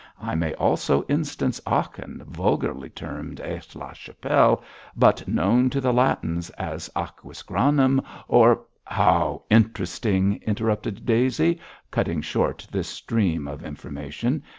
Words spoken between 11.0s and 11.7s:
Daisy,